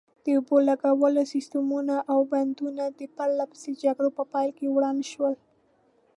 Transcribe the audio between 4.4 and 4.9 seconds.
کې